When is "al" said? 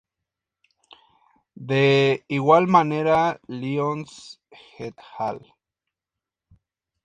5.29-5.41